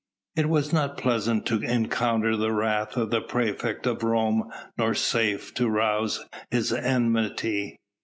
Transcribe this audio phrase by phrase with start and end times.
[0.35, 5.53] It was not pleasant to encounter the wrath of the praefect of Rome nor safe
[5.53, 7.79] to rouse his enmity.